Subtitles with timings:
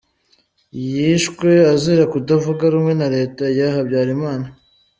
[0.93, 4.47] Yishwe azira kutavuga rumwe na Leta ya Habyarimana.